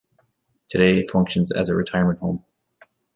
Today, 0.67 0.97
it 1.01 1.11
functions 1.11 1.51
as 1.51 1.69
a 1.69 1.75
retirement 1.75 2.17
home. 2.21 2.43